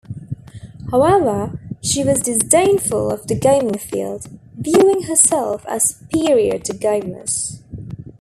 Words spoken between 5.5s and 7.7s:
as superior to gamers.